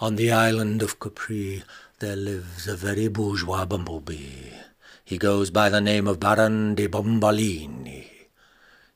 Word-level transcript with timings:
On 0.00 0.16
the 0.16 0.32
island 0.32 0.80
of 0.80 0.98
Capri 0.98 1.62
there 1.98 2.16
lives 2.16 2.66
a 2.66 2.74
very 2.74 3.08
bourgeois 3.08 3.66
bumblebee. 3.66 4.48
He 5.04 5.18
goes 5.18 5.50
by 5.50 5.68
the 5.68 5.82
name 5.82 6.08
of 6.08 6.18
Baron 6.18 6.74
de 6.74 6.88
Bombolini. 6.88 8.06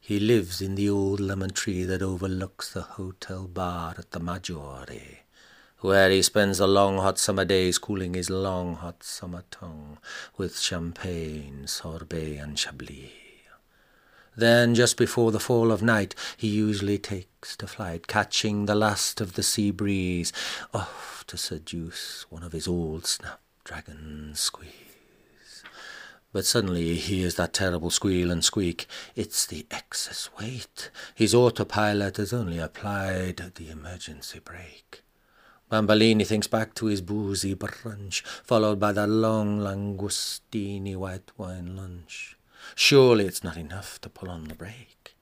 He 0.01 0.19
lives 0.19 0.63
in 0.63 0.77
the 0.77 0.89
old 0.89 1.21
lemon 1.21 1.51
tree 1.51 1.85
that 1.85 2.01
overlooks 2.01 2.73
the 2.73 2.81
hotel 2.81 3.47
bar 3.47 3.97
at 3.99 4.13
the 4.13 4.19
Maggiore, 4.19 5.19
where 5.81 6.09
he 6.09 6.23
spends 6.23 6.57
the 6.57 6.67
long 6.67 6.97
hot 6.97 7.19
summer 7.19 7.45
days 7.45 7.77
cooling 7.77 8.15
his 8.15 8.31
long 8.31 8.77
hot 8.77 9.03
summer 9.03 9.45
tongue 9.51 9.99
with 10.39 10.59
champagne, 10.59 11.67
sorbet, 11.67 12.39
and 12.39 12.59
chablis. 12.59 13.24
Then, 14.37 14.75
just 14.75 14.97
before 14.97 15.31
the 15.31 15.41
fall 15.41 15.71
of 15.71 15.83
night, 15.83 16.15
he 16.37 16.49
usually 16.49 16.99
takes 16.99 17.57
to 17.57 17.67
flight, 17.67 18.07
catching 18.07 18.67
the 18.67 18.75
last 18.75 19.21
of 19.21 19.35
the 19.35 19.43
sea 19.43 19.71
breeze, 19.71 20.33
off 20.73 21.25
to 21.29 21.37
seduce 21.37 22.27
one 22.31 22.43
of 22.43 22.53
his 22.53 22.67
old 22.67 23.07
snapdragons 23.07 24.41
squeeze. 24.41 24.73
But 26.33 26.45
suddenly 26.45 26.97
he 26.97 27.19
hears 27.19 27.37
that 27.37 27.53
terrible 27.53 27.91
squeal 27.91 28.33
and 28.33 28.45
squeak. 28.45 28.89
It's 29.15 29.47
the 29.47 29.67
excess 29.71 30.29
weight. 30.41 30.91
His 31.15 31.33
autopilot 31.33 32.17
has 32.17 32.33
only 32.33 32.59
applied 32.59 33.53
the 33.55 33.71
emergency 33.71 34.41
brake. 34.41 35.03
Bambolini 35.71 36.27
thinks 36.27 36.49
back 36.49 36.75
to 36.75 36.87
his 36.87 37.01
boozy 37.01 37.55
brunch, 37.55 38.23
followed 38.43 38.81
by 38.81 38.91
that 38.93 39.09
long 39.09 39.61
langustini 39.61 40.97
white 40.97 41.31
wine 41.39 41.77
lunch. 41.77 42.37
Surely 42.75 43.27
it's 43.27 43.45
not 43.45 43.57
enough 43.57 44.01
to 44.01 44.09
pull 44.09 44.31
on 44.31 44.45
the 44.45 44.55
brake. 44.55 45.15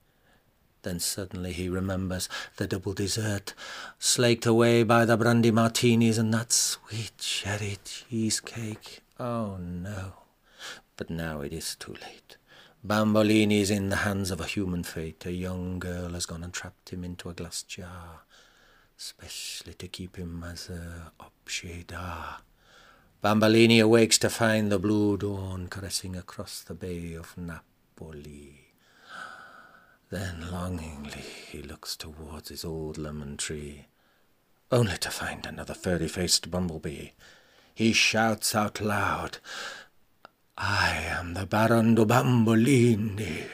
Then 0.82 0.98
suddenly 0.98 1.52
he 1.52 1.68
remembers 1.68 2.28
the 2.56 2.66
double 2.66 2.92
dessert, 2.92 3.54
slaked 3.98 4.46
away 4.46 4.82
by 4.82 5.04
the 5.04 5.16
brandy 5.16 5.52
martinis 5.52 6.18
and 6.18 6.34
that 6.34 6.52
sweet 6.52 7.12
cherry 7.18 7.78
cheesecake. 7.84 9.00
Oh 9.18 9.58
no. 9.58 10.14
But 10.96 11.08
now 11.08 11.40
it 11.40 11.52
is 11.52 11.76
too 11.76 11.92
late. 11.92 12.36
Bambolini 12.84 13.60
is 13.60 13.70
in 13.70 13.90
the 13.90 13.96
hands 13.96 14.32
of 14.32 14.40
a 14.40 14.44
human 14.44 14.82
fate. 14.82 15.24
A 15.24 15.32
young 15.32 15.78
girl 15.78 16.10
has 16.10 16.26
gone 16.26 16.42
and 16.42 16.52
trapped 16.52 16.92
him 16.92 17.04
into 17.04 17.28
a 17.28 17.32
glass 17.32 17.62
jar, 17.62 18.22
specially 18.96 19.74
to 19.74 19.86
keep 19.86 20.16
him 20.16 20.42
as 20.42 20.68
a 20.68 21.12
objet 21.20 21.86
d'art. 21.86 22.42
Bambolini 23.22 23.80
awakes 23.80 24.18
to 24.18 24.28
find 24.28 24.72
the 24.72 24.80
blue 24.80 25.16
dawn 25.16 25.68
caressing 25.68 26.16
across 26.16 26.60
the 26.60 26.74
bay 26.74 27.14
of 27.14 27.38
Napoli. 27.38 28.72
Then 30.10 30.50
longingly 30.50 31.22
he 31.48 31.62
looks 31.62 31.94
towards 31.94 32.48
his 32.48 32.64
old 32.64 32.98
lemon 32.98 33.36
tree, 33.36 33.86
only 34.72 34.98
to 34.98 35.08
find 35.08 35.46
another 35.46 35.72
furry 35.72 36.08
faced 36.08 36.50
bumblebee. 36.50 37.10
He 37.72 37.92
shouts 37.92 38.56
out 38.56 38.80
loud, 38.80 39.38
I 40.58 40.96
am 41.06 41.34
the 41.34 41.46
Baron 41.46 41.94
de 41.94 42.04
Bambolini. 42.04 43.44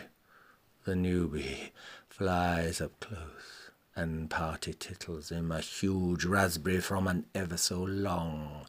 The 0.87 0.95
newbie 0.95 1.73
flies 2.09 2.81
up 2.81 2.99
close 3.01 3.69
and 3.95 4.31
party 4.31 4.73
tittles 4.73 5.31
him 5.31 5.53
a 5.53 5.61
huge 5.61 6.25
raspberry 6.25 6.81
from 6.81 7.07
an 7.07 7.27
ever 7.35 7.59
so 7.59 7.83
long 7.83 8.65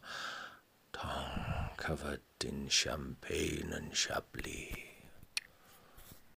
covered 1.76 2.20
in 2.44 2.68
champagne 2.68 3.72
and 3.72 3.94
chablis. 3.94 4.89